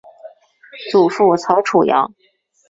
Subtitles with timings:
[0.91, 2.11] 祖父曹楚阳。